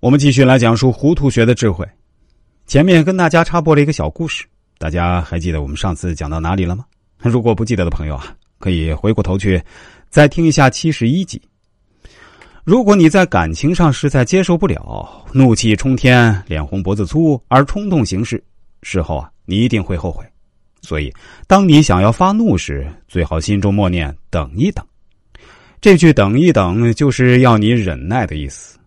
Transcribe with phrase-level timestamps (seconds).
[0.00, 1.86] 我们继续来讲述糊涂学的智慧。
[2.66, 4.46] 前面跟大家插播了一个小故事，
[4.78, 6.86] 大家还记得我们上次讲到哪里了吗？
[7.18, 9.62] 如果不记得的朋友啊，可以回过头去
[10.08, 11.38] 再听一下七十一集。
[12.64, 18.42] 如果你在感情上实在接受不了，怒气冲天、脸红脖子粗而冲动行事，
[18.82, 20.24] 事后啊，你一定会后悔。
[20.80, 21.12] 所以，
[21.46, 24.82] 当你想要发怒时，最好心中默念“等一等”。
[25.78, 28.79] 这句“等一等”就是要你忍耐的意思。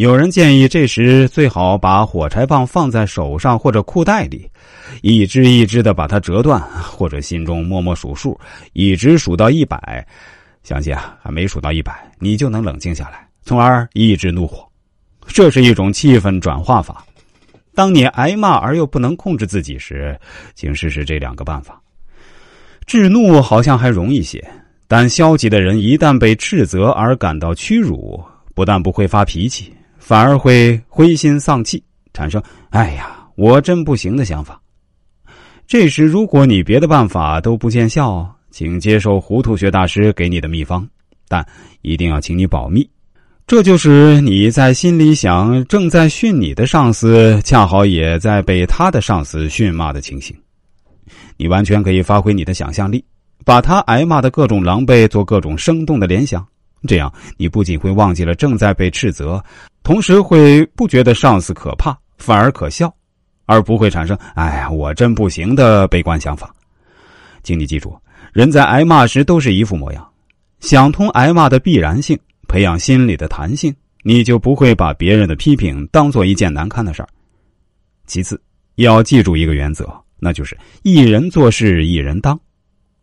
[0.00, 4.50] 有人建议，这时最好把火柴棒放在手上或者裤袋里，
[5.02, 8.40] 一支一支的把它折断，或者心中默默数数，
[8.72, 10.02] 一直数到一百。
[10.62, 14.66] 相信啊，还没数到一百，你就能冷静下来，从而抑制怒火。
[15.26, 17.04] 这是一种气氛转化法。
[17.74, 20.18] 当你挨骂而又不能控制自己时，
[20.54, 21.78] 请试试这两个办法。
[22.86, 24.42] 制怒好像还容易些，
[24.88, 28.18] 但消极的人一旦被斥责而感到屈辱，
[28.54, 29.70] 不但不会发脾气。
[30.10, 31.80] 反而会灰心丧气，
[32.12, 34.60] 产生“哎呀，我真不行”的想法。
[35.68, 40.84] 这时，如果你别的办法都不见效，请接受糊涂学大师给你的秘方，
[41.28, 41.46] 但
[41.82, 42.84] 一定要请你保密。
[43.46, 50.36] 这就是你在心里想正在训你的上司，恰好也在被他的上司训骂的情形。
[51.36, 53.04] 你完全可以发挥你的想象力，
[53.44, 56.44] 把他挨骂的各种狼狈做各种生动的联想。
[56.88, 59.40] 这样，你不仅会忘记了正在被斥责，
[59.90, 62.94] 同时会不觉得上司可怕，反而可笑，
[63.46, 66.54] 而不会产生“哎呀，我真不行”的悲观想法。
[67.42, 67.98] 请你记住，
[68.32, 70.08] 人在挨骂时都是一副模样。
[70.60, 73.74] 想通挨骂的必然性，培养心理的弹性，
[74.04, 77.08] 你就不会把别人的批评当做一件难堪的事儿。
[78.06, 78.40] 其次，
[78.76, 82.38] 要记住一个原则，那就是一人做事一人当。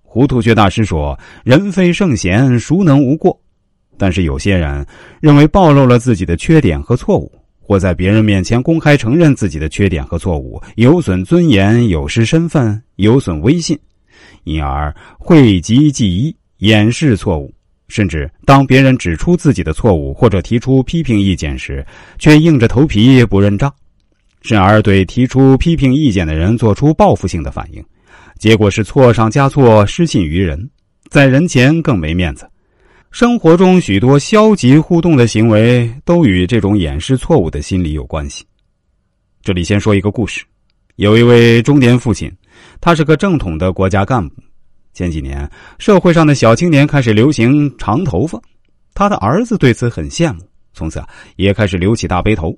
[0.00, 1.14] 糊涂学大师说
[1.44, 3.38] ：“人非圣贤，孰能无过？”
[4.00, 4.86] 但是有些人
[5.20, 13.78] 认为暴露了自己的缺点和错误，或在别人面前公开承认自己的缺点和错误，有损尊严，有失身份，有损威信，
[14.44, 17.52] 因而讳疾忌医，掩饰错误，
[17.88, 21.84] 甚至当别人指出自己的错误或者提出批评意见时，
[22.18, 23.70] 却硬着头皮不认账，
[24.40, 27.84] 甚而对提出批评意见的人做出报复性的反应，
[28.38, 30.70] 结果是错上加错，失信于人，
[31.10, 32.48] 在人前更没面子。
[33.10, 38.44] 生活中许多消极互动的行为，都与这种掩饰错误的心理有关系。
[39.42, 40.44] 这里先说一个故事：
[40.94, 42.32] 有一位中年父亲，
[42.80, 44.36] 他是个正统的国家干部。
[44.94, 48.40] 前几年，社会上的小青年开始流行长头发，
[48.94, 50.40] 他的儿子对此很羡慕，
[50.72, 51.02] 从此
[51.34, 52.56] 也开始留起大背头。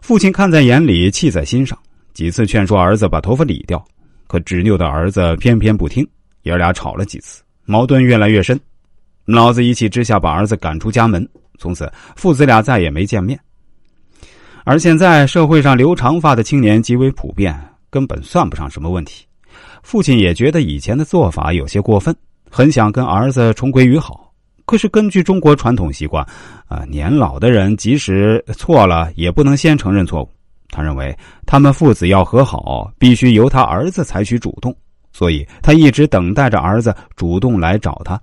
[0.00, 1.78] 父亲看在眼里，气在心上，
[2.14, 3.84] 几次劝说儿子把头发理掉，
[4.28, 6.08] 可执拗的儿子偏偏不听，
[6.44, 8.58] 爷俩吵了几次，矛盾越来越深。
[9.34, 11.28] 老子一气之下把儿子赶出家门，
[11.58, 13.38] 从此父子俩再也没见面。
[14.64, 17.54] 而现在社会上留长发的青年极为普遍，
[17.90, 19.26] 根本算不上什么问题。
[19.82, 22.16] 父亲也觉得以前的做法有些过分，
[22.50, 24.32] 很想跟儿子重归于好。
[24.64, 26.26] 可是根据中国传统习惯，
[26.66, 30.30] 啊，年老的人即使错了也不能先承认错误。
[30.70, 31.14] 他认为
[31.44, 34.74] 他们父子要和好，必须由他儿子采取主动，
[35.12, 38.18] 所以他一直等待着儿子主动来找他。